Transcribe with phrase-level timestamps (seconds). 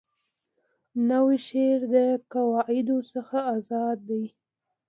[1.09, 1.95] نوی شعر د
[2.33, 4.23] قواعدو څخه آزاده دی.